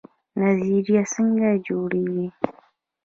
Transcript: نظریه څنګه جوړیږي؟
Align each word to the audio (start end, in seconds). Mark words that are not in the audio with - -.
نظریه 0.41 1.01
څنګه 1.13 1.47
جوړیږي؟ 1.67 2.27